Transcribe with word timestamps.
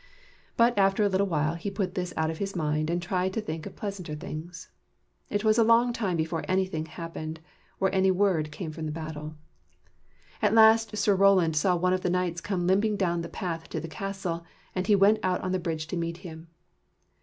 But 0.57 0.75
after 0.79 1.03
a 1.03 1.07
little 1.09 1.53
he 1.53 1.69
put 1.69 1.93
this 1.93 2.11
out 2.17 2.31
of 2.31 2.39
his 2.39 2.55
mind, 2.55 2.89
and 2.89 2.99
tried 2.99 3.33
to 3.33 3.39
think 3.39 3.67
of 3.67 3.75
pleasanter 3.75 4.15
things. 4.15 4.69
It 5.29 5.43
was 5.43 5.59
a 5.59 5.63
long 5.63 5.93
time 5.93 6.17
before 6.17 6.43
anything 6.47 6.87
happened, 6.87 7.39
or 7.79 7.93
any 7.93 8.09
word 8.09 8.51
came 8.51 8.71
from 8.71 8.87
the 8.87 8.91
battle. 8.91 9.35
At 10.41 10.55
last 10.55 10.97
Sir 10.97 11.13
Roland 11.15 11.55
saw 11.55 11.75
one 11.75 11.93
of 11.93 12.01
the 12.01 12.09
knights 12.09 12.41
come 12.41 12.65
limping 12.65 12.97
down 12.97 13.21
the 13.21 13.29
path 13.29 13.69
to 13.69 13.79
the 13.79 13.87
castle, 13.87 14.43
and 14.73 14.87
he 14.87 14.95
went 14.95 15.19
out 15.21 15.39
on 15.41 15.51
the 15.51 15.59
bridge 15.59 15.85
to 15.85 15.95
meet 15.95 16.17
him. 16.25 16.47